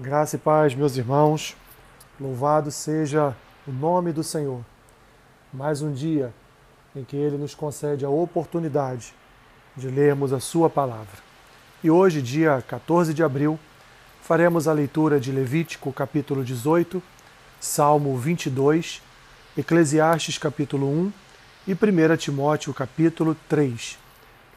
Graça 0.00 0.36
e 0.36 0.38
paz, 0.38 0.76
meus 0.76 0.96
irmãos. 0.96 1.56
Louvado 2.20 2.70
seja 2.70 3.34
o 3.66 3.72
nome 3.72 4.12
do 4.12 4.22
Senhor. 4.22 4.64
Mais 5.52 5.82
um 5.82 5.92
dia 5.92 6.32
em 6.94 7.02
que 7.02 7.16
Ele 7.16 7.36
nos 7.36 7.52
concede 7.52 8.04
a 8.04 8.08
oportunidade 8.08 9.12
de 9.76 9.88
lermos 9.88 10.32
a 10.32 10.38
Sua 10.38 10.70
palavra. 10.70 11.18
E 11.82 11.90
hoje, 11.90 12.22
dia 12.22 12.62
14 12.68 13.12
de 13.12 13.24
abril, 13.24 13.58
faremos 14.22 14.68
a 14.68 14.72
leitura 14.72 15.18
de 15.18 15.32
Levítico, 15.32 15.92
capítulo 15.92 16.44
18, 16.44 17.02
Salmo 17.58 18.16
22, 18.16 19.02
Eclesiastes, 19.56 20.38
capítulo 20.38 20.86
1 20.86 21.12
e 21.66 21.72
1 21.72 22.16
Timóteo, 22.16 22.72
capítulo 22.72 23.36
3. 23.48 23.98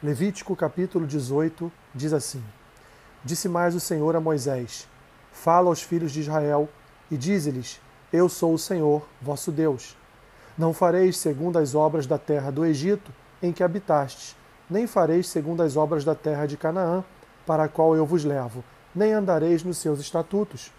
Levítico, 0.04 0.54
capítulo 0.54 1.04
18, 1.04 1.72
diz 1.92 2.12
assim: 2.12 2.44
Disse 3.24 3.48
mais 3.48 3.74
o 3.74 3.80
Senhor 3.80 4.14
a 4.14 4.20
Moisés 4.20 4.91
Fala 5.32 5.68
aos 5.68 5.82
filhos 5.82 6.12
de 6.12 6.20
Israel 6.20 6.68
e 7.10 7.16
dize-lhes: 7.16 7.80
Eu 8.12 8.28
sou 8.28 8.54
o 8.54 8.58
Senhor, 8.58 9.06
vosso 9.20 9.50
Deus. 9.50 9.96
Não 10.56 10.72
fareis 10.72 11.16
segundo 11.16 11.58
as 11.58 11.74
obras 11.74 12.06
da 12.06 12.18
terra 12.18 12.52
do 12.52 12.64
Egito, 12.64 13.10
em 13.42 13.52
que 13.52 13.64
habitastes, 13.64 14.36
nem 14.70 14.86
fareis 14.86 15.26
segundo 15.28 15.62
as 15.62 15.76
obras 15.76 16.04
da 16.04 16.14
terra 16.14 16.46
de 16.46 16.56
Canaã, 16.56 17.02
para 17.46 17.64
a 17.64 17.68
qual 17.68 17.96
eu 17.96 18.06
vos 18.06 18.24
levo, 18.24 18.62
nem 18.94 19.12
andareis 19.12 19.64
nos 19.64 19.78
seus 19.78 19.98
estatutos. 19.98 20.70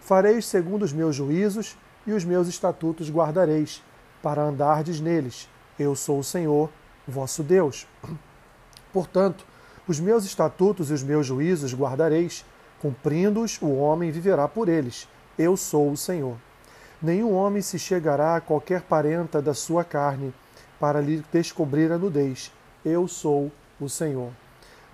Fareis 0.00 0.46
segundo 0.46 0.84
os 0.84 0.92
meus 0.92 1.14
juízos, 1.14 1.76
e 2.06 2.12
os 2.12 2.24
meus 2.24 2.46
estatutos 2.46 3.10
guardareis, 3.10 3.82
para 4.22 4.42
andardes 4.42 5.00
neles. 5.00 5.48
Eu 5.78 5.94
sou 5.94 6.20
o 6.20 6.24
Senhor, 6.24 6.70
vosso 7.06 7.42
Deus. 7.42 7.86
Portanto, 8.92 9.44
os 9.86 10.00
meus 10.00 10.24
estatutos 10.24 10.90
e 10.90 10.94
os 10.94 11.02
meus 11.02 11.26
juízos 11.26 11.74
guardareis, 11.74 12.44
Cumprindo-os, 12.86 13.60
o 13.60 13.72
homem 13.78 14.12
viverá 14.12 14.46
por 14.46 14.68
eles. 14.68 15.08
Eu 15.36 15.56
sou 15.56 15.90
o 15.90 15.96
Senhor. 15.96 16.36
Nenhum 17.02 17.34
homem 17.34 17.60
se 17.60 17.80
chegará 17.80 18.36
a 18.36 18.40
qualquer 18.40 18.82
parenta 18.82 19.42
da 19.42 19.52
sua 19.52 19.82
carne 19.82 20.32
para 20.78 21.00
lhe 21.00 21.20
descobrir 21.32 21.90
a 21.90 21.98
nudez. 21.98 22.52
Eu 22.84 23.08
sou 23.08 23.50
o 23.80 23.88
Senhor. 23.88 24.30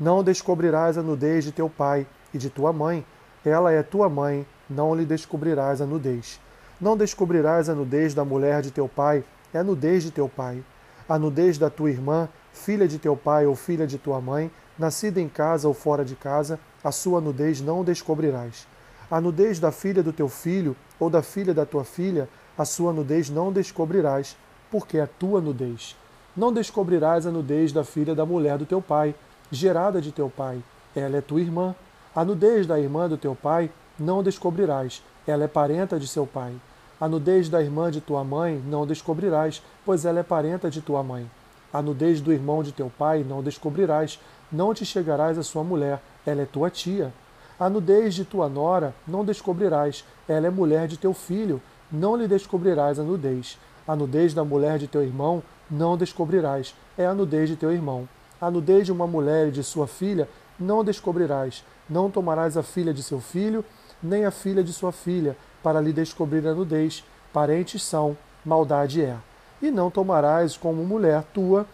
Não 0.01 0.25
descobrirás 0.25 0.97
a 0.97 1.03
nudez 1.03 1.45
de 1.45 1.53
teu 1.53 1.69
pai 1.69 2.07
e 2.33 2.39
de 2.39 2.49
tua 2.49 2.73
mãe. 2.73 3.05
Ela 3.45 3.71
é 3.71 3.83
tua 3.83 4.09
mãe, 4.09 4.47
não 4.71 4.95
lhe 4.95 5.05
descobrirás 5.05 5.83
a 5.83 5.85
nudez. 5.85 6.41
Não 6.81 6.97
descobrirás 6.97 7.69
a 7.69 7.75
nudez 7.75 8.15
da 8.15 8.25
mulher 8.25 8.63
de 8.63 8.71
teu 8.71 8.89
pai, 8.89 9.23
é 9.53 9.59
a 9.59 9.63
nudez 9.63 10.03
de 10.03 10.11
teu 10.11 10.31
pai. 10.31 10.65
A 11.07 11.19
nudez 11.19 11.59
da 11.59 11.69
tua 11.69 11.91
irmã, 11.91 12.27
filha 12.55 12.89
de 12.89 12.99
teu 12.99 13.15
pai 13.15 13.45
ou 13.45 13.55
filha 13.55 13.87
de 13.87 13.99
tua 13.99 14.19
mãe, 14.19 14.51
nascida 14.79 15.21
em 15.21 15.29
casa 15.29 15.69
ou 15.69 15.75
fora 15.75 16.07
de 16.07 16.17
casa, 16.17 16.59
a 16.83 16.91
sua 16.91 17.21
nudez 17.21 17.61
não 17.61 17.85
descobrirás. 17.85 18.67
A 19.11 19.21
nudez 19.21 19.59
da 19.59 19.71
filha 19.71 20.03
do 20.03 20.13
teu 20.13 20.29
filho 20.29 20.77
ou 20.99 21.11
da 21.11 21.23
filha 21.23 21.53
da 21.53 21.67
tua 21.67 21.85
filha, 21.85 22.29
a 22.57 22.65
sua 22.65 22.93
nudez 22.93 23.29
não 23.29 23.53
descobrirás, 23.53 24.37
porque 24.71 24.99
é 24.99 25.07
tua 25.07 25.41
nudez. 25.41 25.97
Não 26.37 26.53
descobrirás 26.53 27.27
a 27.27 27.31
nudez 27.31 27.73
da 27.73 27.85
filha 27.85 28.15
da 28.15 28.25
mulher 28.25 28.57
do 28.57 28.65
teu 28.65 28.81
pai, 28.81 29.15
gerada 29.51 30.01
de 30.01 30.13
teu 30.13 30.31
pai, 30.31 30.63
ela 30.97 31.17
é 31.17 31.21
tua 31.21 31.41
irmã. 31.41 31.75
A 32.15 32.25
nudez 32.25 32.67
da 32.67 32.79
irmã 32.79 33.09
do 33.09 33.17
teu 33.17 33.35
pai 33.35 33.71
não 33.99 34.23
descobrirás, 34.23 35.03
ela 35.27 35.45
é 35.45 35.49
parenta 35.49 35.99
de 35.99 36.07
seu 36.07 36.27
pai. 36.27 36.55
A 37.01 37.09
nudez 37.09 37.49
da 37.49 37.61
irmã 37.61 37.91
de 37.91 38.01
tua 38.01 38.23
mãe 38.25 38.63
não 38.67 38.87
descobrirás, 38.87 39.63
pois 39.85 40.05
ela 40.05 40.21
é 40.21 40.23
parenta 40.23 40.71
de 40.71 40.81
tua 40.81 41.03
mãe. 41.03 41.31
A 41.73 41.83
nudez 41.83 42.21
do 42.21 42.33
irmão 42.33 42.63
de 42.63 42.71
teu 42.71 42.91
pai 42.97 43.25
não 43.29 43.43
descobrirás, 43.43 44.21
não 44.51 44.73
te 44.73 44.85
chegarás 44.85 45.37
à 45.37 45.43
sua 45.43 45.65
mulher, 45.65 46.01
ela 46.27 46.43
é 46.43 46.47
tua 46.47 46.71
tia. 46.71 47.13
A 47.59 47.69
nudez 47.69 48.15
de 48.15 48.25
tua 48.25 48.49
nora 48.49 48.95
não 49.07 49.25
descobrirás, 49.25 50.05
ela 50.29 50.47
é 50.47 50.51
mulher 50.51 50.89
de 50.89 50.97
teu 50.97 51.15
filho, 51.15 51.61
não 51.91 52.17
lhe 52.17 52.27
descobrirás 52.27 52.99
a 52.99 53.03
nudez. 53.03 53.59
A 53.87 53.95
nudez 53.95 54.33
da 54.33 54.45
mulher 54.45 54.79
de 54.79 54.87
teu 54.87 55.03
irmão 55.03 55.43
não 55.71 55.97
descobrirás, 55.97 56.75
é 56.97 57.07
a 57.07 57.15
nudez 57.15 57.49
de 57.49 57.57
teu 57.57 57.73
irmão. 57.73 58.09
A 58.41 58.51
nudez 58.51 58.87
de 58.87 58.93
uma 58.93 59.07
mulher 59.07 59.49
e 59.49 59.51
de 59.53 59.63
sua 59.63 59.87
filha 59.87 60.29
não 60.59 60.85
descobrirás, 60.85 61.65
não 61.89 62.11
tomarás 62.11 62.57
a 62.57 62.63
filha 62.63 62.93
de 62.93 63.03
seu 63.03 63.21
filho, 63.21 63.65
nem 64.03 64.25
a 64.25 64.31
filha 64.31 64.63
de 64.63 64.73
sua 64.73 64.93
filha, 64.93 65.37
para 65.63 65.81
lhe 65.81 65.93
descobrir 65.93 66.47
a 66.47 66.55
nudez. 66.55 67.05
Parentes 67.33 67.83
são, 67.83 68.17
maldade 68.45 69.03
é. 69.03 69.17
E 69.61 69.71
não 69.71 69.91
tomarás 69.91 70.57
como 70.57 70.85
mulher 70.85 71.23
tua 71.33 71.67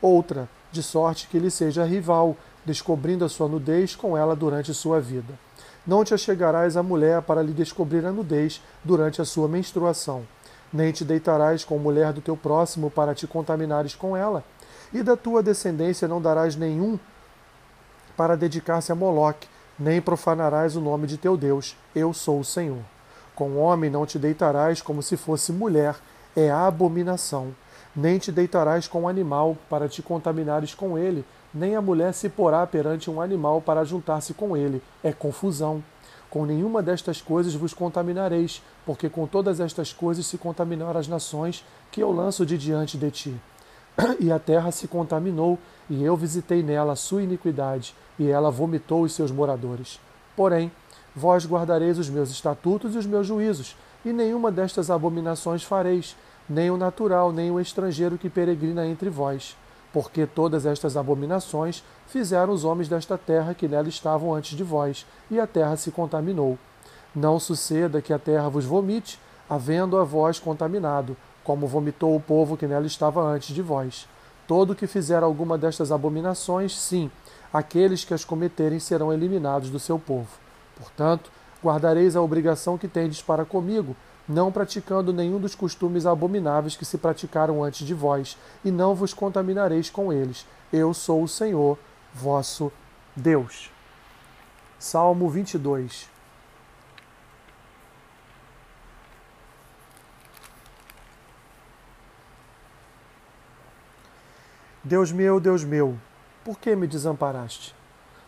outra, 0.00 0.48
de 0.70 0.82
sorte 0.82 1.28
que 1.28 1.38
lhe 1.38 1.50
seja 1.50 1.84
rival, 1.84 2.36
descobrindo 2.64 3.24
a 3.24 3.28
sua 3.28 3.48
nudez 3.48 3.96
com 3.96 4.16
ela 4.16 4.36
durante 4.36 4.72
sua 4.74 5.00
vida. 5.00 5.34
Não 5.86 6.04
te 6.04 6.14
achegarás 6.14 6.76
à 6.76 6.82
mulher 6.82 7.22
para 7.22 7.42
lhe 7.42 7.52
descobrir 7.52 8.06
a 8.06 8.12
nudez 8.12 8.62
durante 8.84 9.20
a 9.20 9.24
sua 9.24 9.48
menstruação, 9.48 10.22
nem 10.72 10.92
te 10.92 11.04
deitarás 11.04 11.64
com 11.64 11.74
a 11.74 11.78
mulher 11.78 12.12
do 12.12 12.20
teu 12.20 12.36
próximo 12.36 12.90
para 12.90 13.14
te 13.14 13.26
contaminares 13.26 13.94
com 13.94 14.16
ela, 14.16 14.44
e 14.92 15.02
da 15.02 15.16
tua 15.16 15.42
descendência 15.42 16.06
não 16.06 16.22
darás 16.22 16.54
nenhum 16.54 16.98
para 18.16 18.36
dedicar-se 18.36 18.92
a 18.92 18.94
Moloque, 18.94 19.48
nem 19.78 20.00
profanarás 20.00 20.76
o 20.76 20.80
nome 20.80 21.06
de 21.06 21.16
teu 21.16 21.36
Deus. 21.36 21.76
Eu 21.94 22.12
sou 22.12 22.40
o 22.40 22.44
Senhor. 22.44 22.82
Com 23.34 23.56
homem 23.56 23.90
não 23.90 24.06
te 24.06 24.18
deitarás 24.18 24.80
como 24.82 25.02
se 25.02 25.16
fosse 25.16 25.50
mulher, 25.50 25.96
é 26.36 26.50
abominação. 26.50 27.54
Nem 27.94 28.18
te 28.18 28.30
deitarás 28.30 28.86
com 28.86 29.08
animal 29.08 29.56
para 29.68 29.88
te 29.88 30.02
contaminares 30.02 30.74
com 30.74 30.96
ele, 30.96 31.24
nem 31.54 31.76
a 31.76 31.82
mulher 31.82 32.14
se 32.14 32.28
porá 32.28 32.66
perante 32.66 33.10
um 33.10 33.20
animal 33.20 33.60
para 33.60 33.84
juntar-se 33.84 34.32
com 34.32 34.56
ele. 34.56 34.82
É 35.02 35.12
confusão. 35.12 35.82
Com 36.30 36.46
nenhuma 36.46 36.82
destas 36.82 37.20
coisas 37.20 37.54
vos 37.54 37.74
contaminareis, 37.74 38.62
porque 38.86 39.08
com 39.10 39.26
todas 39.26 39.60
estas 39.60 39.92
coisas 39.92 40.24
se 40.24 40.38
contaminaram 40.38 40.98
as 40.98 41.06
nações 41.06 41.62
que 41.90 42.02
eu 42.02 42.10
lanço 42.10 42.46
de 42.46 42.56
diante 42.56 42.96
de 42.96 43.10
ti. 43.10 43.40
E 44.18 44.32
a 44.32 44.38
terra 44.38 44.70
se 44.70 44.88
contaminou, 44.88 45.58
e 45.90 46.02
eu 46.02 46.16
visitei 46.16 46.62
nela 46.62 46.94
a 46.94 46.96
sua 46.96 47.22
iniquidade, 47.22 47.94
e 48.18 48.28
ela 48.28 48.50
vomitou 48.50 49.02
os 49.02 49.12
seus 49.12 49.30
moradores. 49.30 50.00
Porém, 50.34 50.72
vós 51.14 51.44
guardareis 51.44 51.98
os 51.98 52.08
meus 52.08 52.30
estatutos 52.30 52.94
e 52.94 52.98
os 52.98 53.04
meus 53.04 53.26
juízos, 53.26 53.76
e 54.02 54.10
nenhuma 54.10 54.50
destas 54.50 54.90
abominações 54.90 55.62
fareis, 55.62 56.16
nem 56.48 56.70
o 56.70 56.78
natural, 56.78 57.30
nem 57.30 57.50
o 57.50 57.60
estrangeiro 57.60 58.16
que 58.16 58.30
peregrina 58.30 58.86
entre 58.86 59.10
vós 59.10 59.54
porque 59.92 60.26
todas 60.26 60.64
estas 60.64 60.96
abominações 60.96 61.84
fizeram 62.06 62.52
os 62.52 62.64
homens 62.64 62.88
desta 62.88 63.18
terra 63.18 63.54
que 63.54 63.68
nela 63.68 63.88
estavam 63.88 64.34
antes 64.34 64.56
de 64.56 64.64
vós, 64.64 65.06
e 65.30 65.38
a 65.38 65.46
terra 65.46 65.76
se 65.76 65.90
contaminou. 65.90 66.58
Não 67.14 67.38
suceda 67.38 68.00
que 68.00 68.12
a 68.12 68.18
terra 68.18 68.48
vos 68.48 68.64
vomite, 68.64 69.18
havendo 69.48 69.98
a 69.98 70.04
vós 70.04 70.38
contaminado, 70.38 71.16
como 71.44 71.66
vomitou 71.66 72.16
o 72.16 72.20
povo 72.20 72.56
que 72.56 72.66
nela 72.66 72.86
estava 72.86 73.22
antes 73.22 73.54
de 73.54 73.60
vós. 73.60 74.08
Todo 74.46 74.74
que 74.74 74.86
fizer 74.86 75.22
alguma 75.22 75.58
destas 75.58 75.92
abominações, 75.92 76.78
sim, 76.78 77.10
aqueles 77.52 78.04
que 78.04 78.14
as 78.14 78.24
cometerem 78.24 78.78
serão 78.78 79.12
eliminados 79.12 79.68
do 79.68 79.78
seu 79.78 79.98
povo. 79.98 80.28
Portanto, 80.76 81.30
guardareis 81.62 82.16
a 82.16 82.22
obrigação 82.22 82.78
que 82.78 82.88
tendes 82.88 83.22
para 83.22 83.44
comigo, 83.44 83.94
não 84.28 84.52
praticando 84.52 85.12
nenhum 85.12 85.38
dos 85.38 85.54
costumes 85.54 86.06
abomináveis 86.06 86.76
que 86.76 86.84
se 86.84 86.98
praticaram 86.98 87.62
antes 87.62 87.86
de 87.86 87.94
vós, 87.94 88.36
e 88.64 88.70
não 88.70 88.94
vos 88.94 89.12
contaminareis 89.12 89.90
com 89.90 90.12
eles. 90.12 90.46
Eu 90.72 90.94
sou 90.94 91.22
o 91.22 91.28
Senhor, 91.28 91.78
vosso 92.14 92.72
Deus. 93.16 93.70
Salmo 94.78 95.28
22 95.28 96.10
Deus 104.84 105.12
meu, 105.12 105.38
Deus 105.38 105.62
meu, 105.62 105.96
por 106.44 106.58
que 106.58 106.74
me 106.74 106.88
desamparaste? 106.88 107.72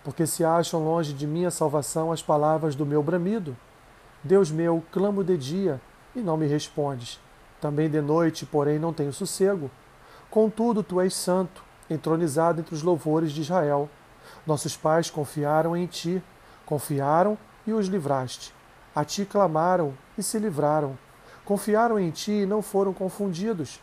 Porque 0.05 0.25
se 0.25 0.45
acham 0.45 0.85
longe 0.85 1.13
de 1.13 1.27
mim 1.27 1.45
a 1.45 1.51
salvação 1.51 2.13
as 2.13 2.23
palavras 2.23 2.77
do 2.77 2.87
meu 2.87 3.03
bramido? 3.03 3.57
Deus 4.23 4.53
meu, 4.53 4.81
clamo 4.93 5.25
de 5.25 5.37
dia 5.37 5.81
e 6.15 6.21
não 6.21 6.37
me 6.37 6.47
respondes. 6.47 7.21
Também 7.61 7.89
de 7.89 8.01
noite, 8.01 8.45
porém, 8.45 8.79
não 8.79 8.93
tenho 8.93 9.13
sossego. 9.13 9.71
Contudo, 10.31 10.83
tu 10.83 11.01
és 11.01 11.15
santo, 11.15 11.65
entronizado 11.89 12.61
entre 12.61 12.75
os 12.75 12.83
louvores 12.83 13.33
de 13.33 13.41
Israel. 13.41 13.89
Nossos 14.47 14.77
pais 14.77 15.11
confiaram 15.11 15.77
em 15.77 15.87
ti, 15.87 16.23
confiaram 16.67 17.39
e 17.67 17.73
os 17.73 17.87
livraste. 17.87 18.53
A 18.95 19.05
ti 19.05 19.25
clamaram 19.25 19.95
e 20.17 20.23
se 20.23 20.39
livraram. 20.39 20.99
Confiaram 21.45 21.99
em 21.99 22.11
ti 22.11 22.33
e 22.33 22.47
não 22.47 22.63
foram 22.63 22.93
confundidos. 22.93 23.81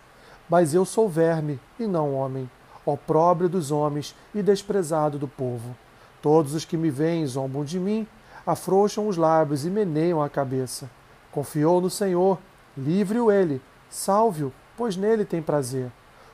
Mas 0.49 0.73
eu 0.73 0.85
sou 0.85 1.07
verme 1.07 1.59
e 1.79 1.87
não 1.87 2.13
homem, 2.13 2.49
opróbrio 2.85 3.49
dos 3.49 3.71
homens 3.71 4.15
e 4.33 4.41
desprezado 4.41 5.17
do 5.17 5.27
povo. 5.27 5.75
Todos 6.21 6.53
os 6.53 6.65
que 6.65 6.77
me 6.77 6.91
veem 6.91 7.25
zombam 7.25 7.63
de 7.63 7.79
mim 7.79 8.07
afrouxam 8.45 9.07
os 9.07 9.17
lábios 9.17 9.65
e 9.65 9.69
meneiam 9.69 10.21
a 10.21 10.29
cabeça. 10.29 10.89
Confiou 11.31 11.79
no 11.79 11.89
Senhor, 11.89 12.37
livre-o 12.77 13.31
ele, 13.31 13.61
salve-o, 13.89 14.53
pois 14.77 14.97
nele 14.97 15.25
tem 15.25 15.41
prazer. 15.41 15.91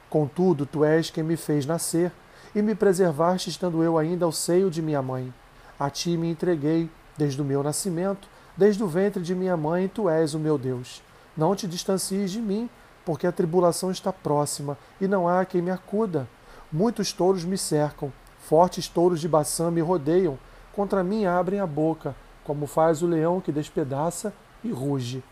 Contudo, 0.10 0.66
tu 0.66 0.84
és 0.84 1.10
quem 1.10 1.24
me 1.24 1.38
fez 1.38 1.66
nascer, 1.66 2.12
e 2.56 2.62
me 2.62 2.74
preservaste 2.74 3.50
estando 3.50 3.84
eu 3.84 3.98
ainda 3.98 4.26
ao 4.26 4.32
seio 4.32 4.72
de 4.72 4.82
minha 4.82 5.02
mãe. 5.02 5.34
A 5.80 5.90
ti 5.90 6.18
me 6.18 6.30
entreguei, 6.30 6.90
desde 7.18 7.42
o 7.42 7.46
meu 7.46 7.62
nascimento, 7.62 8.28
Desde 8.58 8.84
o 8.84 8.88
ventre 8.88 9.22
de 9.22 9.36
minha 9.36 9.56
mãe, 9.56 9.88
tu 9.88 10.10
és 10.10 10.34
o 10.34 10.40
meu 10.40 10.58
Deus. 10.58 11.04
Não 11.38 11.56
te 11.56 11.68
distancies 11.68 12.32
de 12.32 12.42
mim, 12.42 12.68
porque 13.06 13.28
a 13.28 13.32
tribulação 13.32 13.92
está 13.92 14.12
próxima 14.12 14.76
e 15.00 15.08
não 15.08 15.28
há 15.28 15.46
quem 15.46 15.62
me 15.62 15.70
acuda. 15.70 16.28
Muitos 16.72 17.14
touros 17.14 17.46
me 17.46 17.56
cercam, 17.56 18.12
fortes 18.40 18.88
touros 18.88 19.22
de 19.22 19.28
Baçã 19.28 19.70
me 19.70 19.80
rodeiam, 19.80 20.40
contra 20.74 21.04
mim 21.04 21.26
abrem 21.26 21.60
a 21.60 21.68
boca, 21.68 22.16
como 22.44 22.66
faz 22.66 23.04
o 23.04 23.08
leão 23.08 23.40
que 23.40 23.52
despedaça 23.52 24.34
e 24.68 24.72
ruge. 24.72 25.24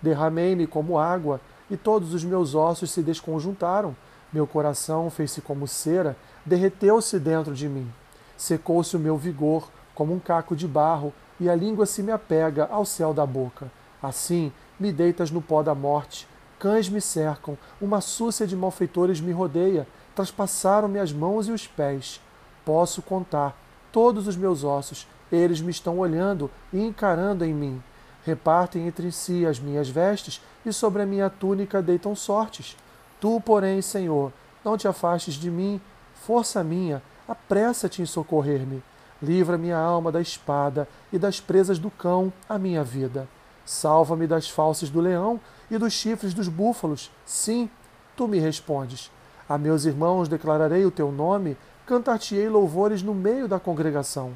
Derramei-me 0.00 0.66
como 0.66 0.98
água, 0.98 1.40
e 1.70 1.76
todos 1.76 2.14
os 2.14 2.24
meus 2.24 2.54
ossos 2.54 2.90
se 2.90 3.02
desconjuntaram. 3.02 3.94
Meu 4.32 4.46
coração 4.46 5.10
fez-se 5.10 5.40
como 5.40 5.66
cera, 5.66 6.16
derreteu-se 6.44 7.18
dentro 7.18 7.54
de 7.54 7.68
mim. 7.68 7.90
Secou-se 8.36 8.96
o 8.96 9.00
meu 9.00 9.16
vigor, 9.16 9.68
como 9.94 10.14
um 10.14 10.18
caco 10.18 10.54
de 10.54 10.66
barro, 10.66 11.12
e 11.40 11.48
a 11.48 11.54
língua 11.54 11.86
se 11.86 12.02
me 12.02 12.12
apega 12.12 12.66
ao 12.70 12.84
céu 12.84 13.12
da 13.12 13.26
boca. 13.26 13.70
Assim, 14.02 14.52
me 14.78 14.92
deitas 14.92 15.30
no 15.30 15.42
pó 15.42 15.62
da 15.62 15.74
morte. 15.74 16.28
Cães 16.58 16.88
me 16.88 17.00
cercam, 17.00 17.56
uma 17.80 18.00
súcia 18.00 18.46
de 18.46 18.56
malfeitores 18.56 19.20
me 19.20 19.32
rodeia, 19.32 19.86
traspassaram-me 20.14 20.98
as 20.98 21.12
mãos 21.12 21.46
e 21.46 21.52
os 21.52 21.66
pés. 21.66 22.20
Posso 22.64 23.00
contar 23.00 23.56
todos 23.92 24.26
os 24.26 24.36
meus 24.36 24.64
ossos, 24.64 25.06
eles 25.30 25.60
me 25.60 25.70
estão 25.70 25.98
olhando 25.98 26.50
e 26.72 26.80
encarando 26.80 27.44
em 27.44 27.54
mim. 27.54 27.82
Repartem 28.28 28.86
entre 28.86 29.10
si 29.10 29.46
as 29.46 29.58
minhas 29.58 29.88
vestes 29.88 30.38
e 30.66 30.70
sobre 30.70 31.00
a 31.00 31.06
minha 31.06 31.30
túnica 31.30 31.80
deitam 31.80 32.14
sortes. 32.14 32.76
Tu, 33.18 33.40
porém, 33.40 33.80
Senhor, 33.80 34.30
não 34.62 34.76
te 34.76 34.86
afastes 34.86 35.32
de 35.32 35.50
mim, 35.50 35.80
força 36.26 36.62
minha, 36.62 37.02
apressa-te 37.26 38.02
em 38.02 38.04
socorrer-me. 38.04 38.82
Livra 39.22 39.56
minha 39.56 39.78
alma 39.78 40.12
da 40.12 40.20
espada 40.20 40.86
e 41.10 41.18
das 41.18 41.40
presas 41.40 41.78
do 41.78 41.90
cão, 41.90 42.30
a 42.46 42.58
minha 42.58 42.84
vida. 42.84 43.26
Salva-me 43.64 44.26
das 44.26 44.46
falsas 44.50 44.90
do 44.90 45.00
leão 45.00 45.40
e 45.70 45.78
dos 45.78 45.94
chifres 45.94 46.34
dos 46.34 46.48
búfalos. 46.48 47.10
Sim, 47.24 47.70
tu 48.14 48.28
me 48.28 48.38
respondes. 48.38 49.10
A 49.48 49.56
meus 49.56 49.86
irmãos 49.86 50.28
declararei 50.28 50.84
o 50.84 50.90
teu 50.90 51.10
nome, 51.10 51.56
cantar-te-ei 51.86 52.50
louvores 52.50 53.02
no 53.02 53.14
meio 53.14 53.48
da 53.48 53.58
congregação. 53.58 54.32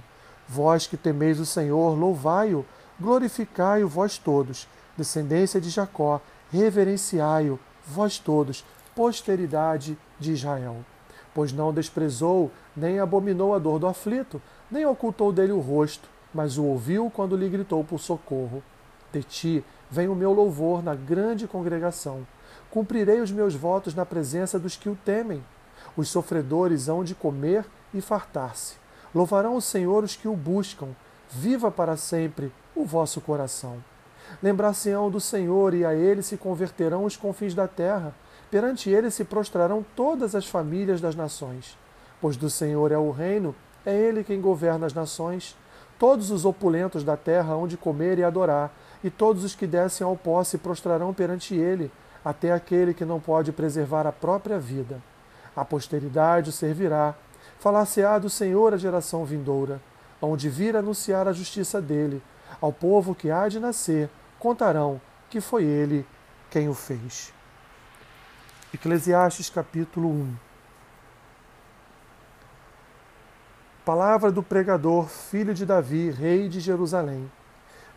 Vós 0.49 0.87
que 0.87 0.97
temeis 0.97 1.39
o 1.39 1.45
Senhor, 1.45 1.95
louvai-o, 1.95 2.65
glorificai-o 3.03 3.89
vós 3.89 4.17
todos, 4.17 4.69
descendência 4.97 5.61
de 5.61 5.69
Jacó, 5.69 6.21
reverenciai-o, 6.53 7.59
vós 7.85 8.19
todos, 8.19 8.65
posteridade 8.95 9.99
de 10.21 10.33
Israel. 10.33 10.77
Pois 11.35 11.53
não 11.53 11.73
desprezou, 11.75 12.51
nem 12.77 13.01
abominou 13.01 13.55
a 13.55 13.59
dor 13.59 13.81
do 13.81 13.89
aflito, 13.89 14.41
nem 14.71 14.87
ocultou 14.87 15.33
dele 15.33 15.53
o 15.53 15.59
rosto, 15.59 16.09
mas 16.33 16.57
o 16.57 16.65
ouviu 16.65 17.11
quando 17.11 17.37
lhe 17.37 17.49
gritou 17.49 17.83
por 17.83 17.99
socorro. 17.99 18.63
De 19.13 19.23
ti 19.23 19.65
vem 19.91 20.09
o 20.09 20.15
meu 20.15 20.33
louvor 20.33 20.83
na 20.83 20.95
grande 20.95 21.49
congregação. 21.49 22.27
Cumprirei 22.71 23.21
os 23.21 23.33
meus 23.33 23.55
votos 23.55 23.95
na 23.95 24.07
presença 24.07 24.59
dos 24.59 24.77
que 24.77 24.89
o 24.89 24.97
temem. 25.05 25.45
Os 25.97 26.09
sofredores 26.09 26.89
hão 26.89 27.03
de 27.03 27.15
comer 27.15 27.67
e 27.93 28.01
fartar-se. 28.01 28.77
Louvarão 29.15 29.57
o 29.57 29.61
Senhor 29.61 30.05
os 30.05 30.15
que 30.15 30.29
o 30.29 30.37
buscam. 30.37 30.89
Viva 31.29 31.71
para 31.71 31.97
sempre 31.97 32.53
o 32.75 32.85
vosso 32.85 33.21
coração. 33.21 33.83
Lembrar-se-ão 34.43 35.11
do 35.11 35.21
Senhor 35.21 35.75
e 35.75 35.85
a 35.85 35.95
ele 35.95 36.23
se 36.23 36.37
converterão 36.37 37.05
os 37.05 37.17
confins 37.17 37.55
da 37.55 37.69
terra. 37.69 38.15
Perante 38.51 38.91
ele 38.91 39.11
se 39.11 39.25
prostrarão 39.25 39.85
todas 39.97 40.35
as 40.35 40.47
famílias 40.47 41.01
das 41.01 41.15
nações. 41.15 41.77
Pois 42.21 42.37
do 42.37 42.49
Senhor 42.49 42.93
é 42.93 42.99
o 42.99 43.11
reino, 43.11 43.55
é 43.85 43.95
ele 43.95 44.23
quem 44.23 44.41
governa 44.41 44.87
as 44.87 44.95
nações. 44.95 45.57
Todos 45.99 46.31
os 46.31 46.45
opulentos 46.45 47.05
da 47.05 47.17
terra 47.17 47.55
hão 47.55 47.67
de 47.67 47.77
comer 47.77 48.19
e 48.19 48.25
adorar, 48.25 48.73
e 49.03 49.11
todos 49.11 49.45
os 49.45 49.55
que 49.55 49.67
descem 49.67 50.07
ao 50.07 50.17
pó 50.17 50.43
se 50.45 50.59
prostrarão 50.59 51.13
perante 51.13 51.55
ele, 51.55 51.91
até 52.25 52.53
aquele 52.53 52.95
que 52.95 53.05
não 53.05 53.21
pode 53.21 53.53
preservar 53.53 54.07
a 54.07 54.13
própria 54.13 54.59
vida. 54.59 55.03
A 55.55 55.65
posteridade 55.65 56.51
o 56.51 56.53
servirá. 56.53 57.15
Falar-se-á 57.59 58.19
do 58.19 58.31
Senhor 58.31 58.75
a 58.75 58.77
geração 58.77 59.25
vindoura, 59.25 59.81
onde 60.21 60.49
vir 60.49 60.77
anunciar 60.77 61.29
a 61.29 61.33
justiça 61.33 61.81
dele. 61.81 62.23
Ao 62.61 62.73
povo 62.73 63.15
que 63.15 63.31
há 63.31 63.49
de 63.49 63.59
nascer, 63.59 64.11
contarão 64.39 65.01
que 65.31 65.41
foi 65.41 65.65
ele 65.65 66.07
quem 66.51 66.69
o 66.69 66.75
fez. 66.75 67.33
Eclesiastes 68.75 69.51
capítulo 69.51 70.09
1 70.09 70.37
Palavra 73.85 74.31
do 74.31 74.45
pregador, 74.45 75.09
filho 75.09 75.53
de 75.53 75.67
Davi, 75.67 76.09
rei 76.09 76.49
de 76.49 76.61
Jerusalém. 76.61 77.29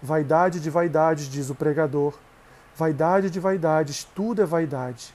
Vaidade 0.01 0.59
de 0.59 0.69
vaidades, 0.69 1.27
diz 1.27 1.51
o 1.51 1.55
pregador. 1.55 2.17
Vaidade 2.75 3.29
de 3.29 3.39
vaidades, 3.39 4.03
tudo 4.03 4.41
é 4.41 4.45
vaidade. 4.45 5.13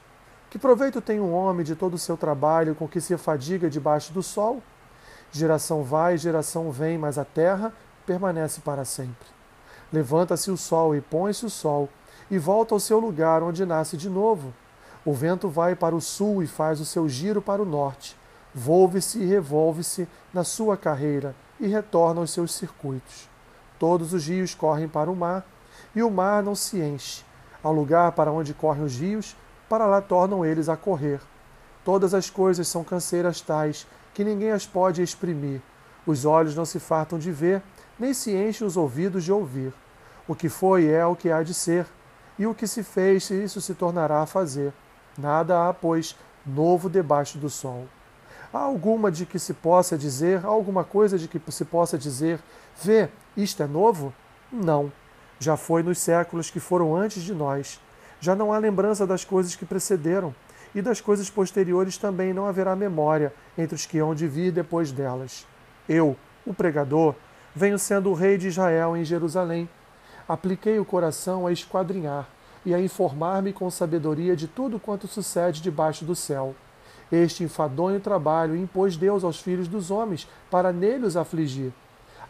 Que 0.49 0.59
proveito 0.59 1.01
tem 1.01 1.19
um 1.19 1.33
homem 1.33 1.65
de 1.65 1.75
todo 1.75 1.95
o 1.95 1.99
seu 1.99 2.17
trabalho 2.17 2.75
com 2.75 2.87
que 2.87 3.01
se 3.01 3.13
afadiga 3.13 3.69
debaixo 3.69 4.13
do 4.13 4.23
sol? 4.23 4.63
Geração 5.33 5.83
vai, 5.83 6.17
geração 6.17 6.71
vem, 6.71 6.97
mas 6.97 7.19
a 7.19 7.25
terra 7.25 7.73
permanece 8.07 8.61
para 8.61 8.85
sempre. 8.85 9.29
Levanta-se 9.93 10.51
o 10.51 10.57
sol 10.57 10.95
e 10.95 11.01
põe-se 11.01 11.45
o 11.45 11.51
sol, 11.51 11.89
e 12.31 12.39
volta 12.39 12.75
ao 12.75 12.81
seu 12.81 12.99
lugar 13.01 13.43
onde 13.43 13.67
nasce 13.67 13.97
de 13.97 14.09
novo. 14.09 14.53
O 15.05 15.13
vento 15.13 15.49
vai 15.49 15.75
para 15.75 15.97
o 15.97 16.01
sul 16.01 16.43
e 16.43 16.47
faz 16.47 16.81
o 16.81 16.85
seu 16.85 17.09
giro 17.09 17.43
para 17.43 17.63
o 17.63 17.67
norte. 17.67 18.17
Volve-se 18.55 19.19
e 19.19 19.27
revolve-se 19.27 20.09
na 20.33 20.45
sua 20.45 20.77
carreira 20.77 21.35
e 21.59 21.67
retorna 21.67 22.21
aos 22.21 22.31
seus 22.31 22.53
circuitos. 22.53 23.29
Todos 23.79 24.13
os 24.13 24.27
rios 24.27 24.55
correm 24.55 24.89
para 24.89 25.11
o 25.11 25.17
mar, 25.17 25.45
e 25.95 26.03
o 26.03 26.11
mar 26.11 26.43
não 26.43 26.55
se 26.55 26.81
enche. 26.81 27.25
Ao 27.63 27.73
lugar 27.73 28.13
para 28.13 28.31
onde 28.31 28.55
correm 28.55 28.85
os 28.85 28.97
rios, 28.97 29.37
para 29.69 29.87
lá 29.87 30.01
tornam 30.01 30.45
eles 30.45 30.69
a 30.69 30.77
correr. 30.77 31.21
Todas 31.85 32.13
as 32.13 32.29
coisas 32.29 32.69
são 32.69 32.85
canseiras 32.85 33.41
tais 33.41 33.87
que 34.13 34.25
ninguém 34.25 34.51
as 34.51 34.67
pode 34.67 35.03
exprimir. 35.03 35.63
Os 36.07 36.25
olhos 36.25 36.55
não 36.55 36.65
se 36.65 36.79
fartam 36.79 37.19
de 37.19 37.31
ver, 37.31 37.63
nem 38.01 38.13
se 38.13 38.35
enchem 38.35 38.67
os 38.67 38.77
ouvidos 38.77 39.23
de 39.23 39.31
ouvir. 39.31 39.73
O 40.27 40.35
que 40.35 40.49
foi 40.49 40.89
é 40.89 41.07
o 41.07 41.15
que 41.15 41.31
há 41.31 41.43
de 41.43 41.55
ser, 41.55 41.87
e 42.39 42.47
o 42.47 42.55
que 42.55 42.67
se 42.67 42.83
fez, 42.83 43.31
isso 43.31 43.61
se 43.61 43.75
tornará 43.75 44.23
a 44.23 44.27
fazer. 44.27 44.73
Nada 45.17 45.69
há, 45.69 45.75
pois, 45.75 46.17
novo 46.45 46.91
debaixo 46.91 47.39
do 47.39 47.51
sol. 47.51 47.87
Há 48.53 48.59
alguma 48.59 49.11
de 49.13 49.27
que 49.27 49.39
se 49.39 49.55
possa 49.55 49.97
dizer, 49.97 50.45
alguma 50.45 50.83
coisa 50.83 51.19
de 51.19 51.29
que 51.29 51.41
se 51.53 51.65
possa 51.65 51.97
dizer, 51.97 52.41
vê, 52.83 53.09
isto 53.37 53.63
é 53.63 53.67
novo? 53.67 54.13
Não. 54.51 54.91
Já 55.39 55.57
foi 55.57 55.83
nos 55.83 55.99
séculos 55.99 56.51
que 56.51 56.59
foram 56.59 56.97
antes 56.97 57.23
de 57.23 57.35
nós 57.35 57.81
já 58.21 58.37
não 58.37 58.53
há 58.53 58.59
lembrança 58.59 59.07
das 59.07 59.25
coisas 59.25 59.57
que 59.57 59.65
precederam, 59.65 60.35
e 60.73 60.81
das 60.81 61.01
coisas 61.01 61.29
posteriores 61.29 61.97
também 61.97 62.33
não 62.33 62.47
haverá 62.47 62.77
memória 62.77 63.33
entre 63.59 63.75
os 63.75 63.87
que 63.87 63.99
hão 63.99 64.15
de 64.15 64.29
vir 64.29 64.53
depois 64.53 64.93
delas. 64.93 65.45
Eu, 65.89 66.17
o 66.47 66.55
pregador, 66.55 67.15
venho 67.55 67.79
sendo 67.79 68.11
o 68.11 68.15
rei 68.15 68.39
de 68.39 68.49
Israel 68.49 68.97
em 68.97 69.05
Jerusalém. 69.05 69.69
Apliquei 70.29 70.79
o 70.79 70.85
coração 70.85 71.47
a 71.47 71.53
esquadrinhar 71.53 72.29
e 72.65 72.75
a 72.75 72.81
informar-me 72.81 73.53
com 73.53 73.71
sabedoria 73.71 74.37
de 74.37 74.47
tudo 74.47 74.79
quanto 74.79 75.09
sucede 75.09 75.61
debaixo 75.61 76.05
do 76.05 76.15
céu. 76.15 76.55
Este 77.11 77.43
enfadonho 77.43 77.99
trabalho 77.99 78.55
impôs 78.55 78.97
Deus 78.97 79.25
aos 79.25 79.41
filhos 79.41 79.67
dos 79.67 79.91
homens 79.91 80.29
para 80.51 80.73
nele 80.73 81.07
os 81.07 81.17
afligir. 81.17 81.73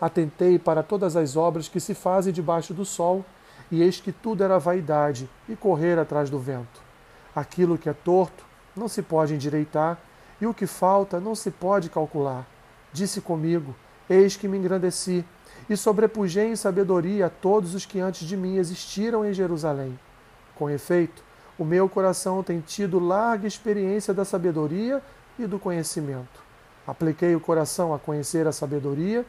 Atentei 0.00 0.58
para 0.58 0.82
todas 0.82 1.16
as 1.16 1.36
obras 1.36 1.68
que 1.68 1.78
se 1.78 1.94
fazem 1.94 2.32
debaixo 2.32 2.72
do 2.72 2.84
sol 2.84 3.24
e 3.70 3.82
eis 3.82 4.00
que 4.00 4.12
tudo 4.12 4.42
era 4.42 4.58
vaidade 4.58 5.28
e 5.48 5.54
correr 5.54 5.98
atrás 5.98 6.30
do 6.30 6.38
vento. 6.38 6.80
Aquilo 7.34 7.78
que 7.78 7.88
é 7.88 7.92
torto 7.92 8.44
não 8.74 8.88
se 8.88 9.02
pode 9.02 9.34
endireitar, 9.34 9.98
e 10.40 10.46
o 10.46 10.54
que 10.54 10.66
falta 10.66 11.20
não 11.20 11.34
se 11.34 11.50
pode 11.50 11.90
calcular. 11.90 12.46
Disse 12.92 13.20
comigo: 13.20 13.74
Eis 14.10 14.36
que 14.36 14.48
me 14.48 14.58
engrandeci, 14.58 15.24
e 15.68 15.76
sobrepujei 15.76 16.48
em 16.48 16.56
sabedoria 16.56 17.26
a 17.26 17.30
todos 17.30 17.76
os 17.76 17.86
que 17.86 18.00
antes 18.00 18.26
de 18.26 18.36
mim 18.36 18.56
existiram 18.56 19.24
em 19.24 19.32
Jerusalém. 19.32 19.96
Com 20.56 20.68
efeito, 20.68 21.22
o 21.56 21.64
meu 21.64 21.88
coração 21.88 22.42
tem 22.42 22.60
tido 22.60 22.98
larga 22.98 23.46
experiência 23.46 24.12
da 24.12 24.24
sabedoria 24.24 25.00
e 25.38 25.46
do 25.46 25.60
conhecimento. 25.60 26.42
Apliquei 26.84 27.36
o 27.36 27.40
coração 27.40 27.94
a 27.94 28.00
conhecer 28.00 28.48
a 28.48 28.52
sabedoria 28.52 29.24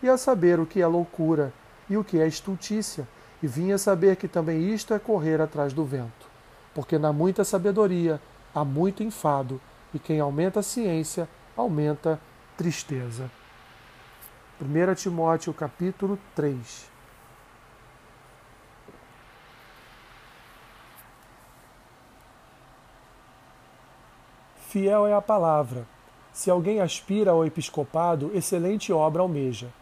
e 0.00 0.08
a 0.08 0.16
saber 0.16 0.60
o 0.60 0.66
que 0.66 0.80
é 0.80 0.86
loucura 0.86 1.52
e 1.88 1.96
o 1.96 2.04
que 2.04 2.20
é 2.20 2.26
estultícia 2.28 3.08
e 3.42 3.46
vinha 3.46 3.78
saber 3.78 4.16
que 4.16 4.28
também 4.28 4.72
isto 4.72 4.94
é 4.94 4.98
correr 4.98 5.40
atrás 5.40 5.72
do 5.72 5.84
vento, 5.84 6.28
porque 6.74 6.98
na 6.98 7.12
muita 7.12 7.42
sabedoria 7.42 8.20
há 8.54 8.64
muito 8.64 9.02
enfado, 9.02 9.60
e 9.92 9.98
quem 9.98 10.20
aumenta 10.20 10.60
a 10.60 10.62
ciência 10.62 11.28
aumenta 11.56 12.20
tristeza. 12.56 13.30
1 14.62 14.94
Timóteo 14.94 15.54
capítulo 15.54 16.18
3 16.34 16.90
Fiel 24.68 25.06
é 25.06 25.14
a 25.14 25.22
palavra. 25.22 25.86
Se 26.30 26.50
alguém 26.50 26.78
aspira 26.78 27.30
ao 27.30 27.46
episcopado, 27.46 28.30
excelente 28.34 28.92
obra 28.92 29.22
almeja. 29.22 29.72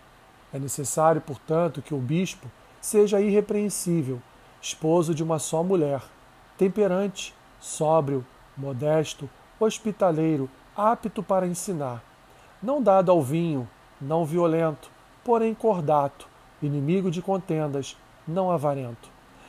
É 0.55 0.61
necessário, 0.61 1.21
portanto, 1.21 1.83
que 1.83 1.93
o 1.93 1.99
bispo 1.99 2.49
seja 2.81 3.21
irrepreensível, 3.21 4.23
esposo 4.63 5.13
de 5.13 5.25
uma 5.25 5.41
só 5.41 5.65
mulher, 5.65 6.01
temperante, 6.57 7.35
sóbrio, 7.59 8.25
modesto, 8.57 9.29
hospitaleiro, 9.59 10.49
apto 10.77 11.21
para 11.21 11.49
ensinar, 11.49 12.01
não 12.63 12.81
dado 12.81 13.11
ao 13.11 13.21
vinho, 13.21 13.69
não 14.01 14.25
violento, 14.25 14.91
porém 15.25 15.55
cordato, 15.55 16.29
inimigo 16.63 17.11
de 17.11 17.21
contendas, 17.23 17.97
não 18.27 18.51
avarento, 18.51 19.09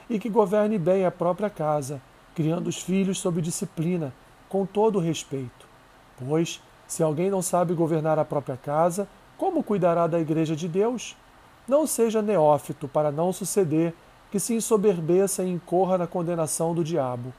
e 0.09 0.19
que 0.19 0.29
governe 0.29 0.77
bem 0.77 1.05
a 1.05 1.11
própria 1.11 1.49
casa, 1.49 2.01
criando 2.35 2.67
os 2.67 2.81
filhos 2.81 3.19
sob 3.19 3.41
disciplina, 3.41 4.13
com 4.47 4.65
todo 4.65 4.99
respeito. 4.99 5.67
Pois, 6.17 6.61
se 6.87 7.03
alguém 7.03 7.29
não 7.29 7.41
sabe 7.41 7.73
governar 7.73 8.17
a 8.17 8.25
própria 8.25 8.57
casa, 8.57 9.07
como 9.37 9.63
cuidará 9.63 10.07
da 10.07 10.19
igreja 10.19 10.55
de 10.55 10.67
Deus? 10.67 11.15
Não 11.67 11.85
seja 11.85 12.21
neófito 12.21 12.87
para 12.87 13.11
não 13.11 13.31
suceder 13.31 13.93
que 14.31 14.39
se 14.39 14.53
ensoberbeça 14.53 15.43
e 15.43 15.49
incorra 15.49 15.97
na 15.97 16.07
condenação 16.07 16.73
do 16.73 16.83
diabo. 16.83 17.33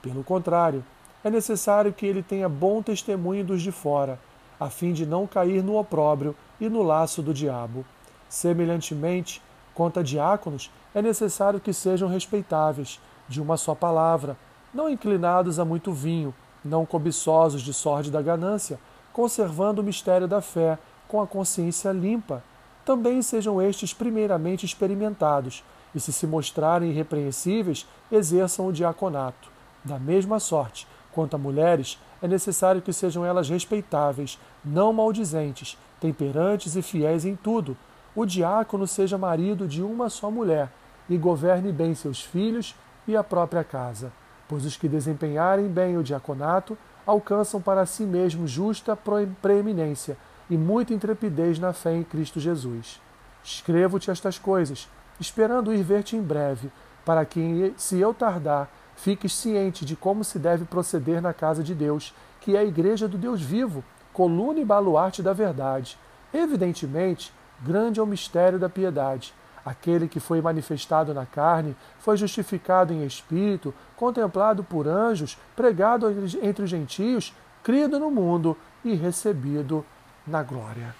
Pelo 0.00 0.24
contrário, 0.24 0.84
é 1.22 1.30
necessário 1.30 1.92
que 1.92 2.06
ele 2.06 2.22
tenha 2.22 2.48
bom 2.48 2.82
testemunho 2.82 3.44
dos 3.44 3.62
de 3.62 3.70
fora, 3.70 4.18
a 4.64 4.70
fim 4.70 4.92
de 4.92 5.04
não 5.04 5.26
cair 5.26 5.62
no 5.62 5.76
opróbrio 5.76 6.34
e 6.60 6.68
no 6.68 6.82
laço 6.82 7.22
do 7.22 7.34
diabo. 7.34 7.84
Semelhantemente, 8.28 9.42
quanto 9.74 10.00
a 10.00 10.02
diáconos, 10.02 10.70
é 10.94 11.02
necessário 11.02 11.60
que 11.60 11.72
sejam 11.72 12.08
respeitáveis, 12.08 13.00
de 13.28 13.40
uma 13.40 13.56
só 13.56 13.74
palavra, 13.74 14.36
não 14.72 14.88
inclinados 14.88 15.58
a 15.58 15.64
muito 15.64 15.92
vinho, 15.92 16.34
não 16.64 16.86
cobiçosos 16.86 17.62
de 17.62 17.72
sorte 17.72 18.10
da 18.10 18.22
ganância, 18.22 18.78
conservando 19.12 19.80
o 19.80 19.84
mistério 19.84 20.28
da 20.28 20.40
fé 20.40 20.78
com 21.08 21.20
a 21.20 21.26
consciência 21.26 21.90
limpa. 21.92 22.42
Também 22.84 23.20
sejam 23.22 23.60
estes 23.60 23.92
primeiramente 23.92 24.64
experimentados, 24.64 25.62
e 25.94 26.00
se 26.00 26.12
se 26.12 26.26
mostrarem 26.26 26.90
irrepreensíveis, 26.90 27.86
exerçam 28.10 28.66
o 28.66 28.72
diaconato. 28.72 29.50
Da 29.84 29.98
mesma 29.98 30.40
sorte, 30.40 30.86
quanto 31.12 31.34
a 31.34 31.38
mulheres, 31.38 31.98
é 32.22 32.28
necessário 32.28 32.80
que 32.80 32.92
sejam 32.92 33.26
elas 33.26 33.48
respeitáveis, 33.48 34.38
não 34.64 34.92
maldizentes, 34.92 35.76
temperantes 36.00 36.76
e 36.76 36.82
fiéis 36.82 37.24
em 37.24 37.34
tudo. 37.34 37.76
O 38.14 38.24
diácono 38.24 38.86
seja 38.86 39.18
marido 39.18 39.66
de 39.66 39.82
uma 39.82 40.08
só 40.08 40.30
mulher 40.30 40.70
e 41.08 41.18
governe 41.18 41.72
bem 41.72 41.94
seus 41.94 42.22
filhos 42.22 42.76
e 43.08 43.16
a 43.16 43.24
própria 43.24 43.64
casa, 43.64 44.12
pois 44.48 44.64
os 44.64 44.76
que 44.76 44.88
desempenharem 44.88 45.66
bem 45.66 45.98
o 45.98 46.02
diaconato 46.02 46.78
alcançam 47.04 47.60
para 47.60 47.84
si 47.84 48.04
mesmos 48.04 48.50
justa 48.50 48.96
preeminência 49.40 50.16
e 50.48 50.56
muita 50.56 50.94
intrepidez 50.94 51.58
na 51.58 51.72
fé 51.72 51.94
em 51.94 52.04
Cristo 52.04 52.38
Jesus. 52.38 53.00
Escrevo-te 53.42 54.10
estas 54.10 54.38
coisas, 54.38 54.88
esperando 55.18 55.74
ir 55.74 55.82
ver-te 55.82 56.14
em 56.14 56.22
breve, 56.22 56.70
para 57.04 57.24
que, 57.24 57.74
se 57.76 57.98
eu 57.98 58.14
tardar, 58.14 58.70
fiques 59.02 59.32
ciente 59.32 59.84
de 59.84 59.96
como 59.96 60.22
se 60.22 60.38
deve 60.38 60.64
proceder 60.64 61.20
na 61.20 61.34
casa 61.34 61.60
de 61.62 61.74
Deus, 61.74 62.14
que 62.40 62.56
é 62.56 62.60
a 62.60 62.64
igreja 62.64 63.08
do 63.08 63.18
Deus 63.18 63.42
vivo, 63.42 63.82
coluna 64.12 64.60
e 64.60 64.64
baluarte 64.64 65.24
da 65.24 65.32
verdade. 65.32 65.98
Evidentemente, 66.32 67.34
grande 67.60 67.98
é 67.98 68.02
o 68.02 68.06
mistério 68.06 68.60
da 68.60 68.68
piedade. 68.68 69.34
Aquele 69.64 70.06
que 70.06 70.20
foi 70.20 70.40
manifestado 70.40 71.12
na 71.12 71.26
carne 71.26 71.76
foi 71.98 72.16
justificado 72.16 72.92
em 72.92 73.04
espírito, 73.04 73.74
contemplado 73.96 74.62
por 74.62 74.86
anjos, 74.86 75.36
pregado 75.56 76.08
entre 76.40 76.64
os 76.64 76.70
gentios, 76.70 77.34
crido 77.62 77.98
no 77.98 78.10
mundo 78.10 78.56
e 78.84 78.94
recebido 78.94 79.84
na 80.24 80.44
glória. 80.44 80.94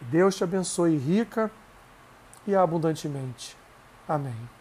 Deus 0.00 0.34
te 0.34 0.44
abençoe 0.44 0.96
rica 0.96 1.50
e 2.46 2.54
abundantemente. 2.54 3.54
Amém. 4.08 4.55